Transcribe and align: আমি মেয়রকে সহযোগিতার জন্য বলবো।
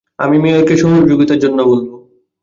আমি 0.19 0.37
মেয়রকে 0.39 0.75
সহযোগিতার 0.77 1.39
জন্য 1.39 1.59
বলবো। 1.63 1.95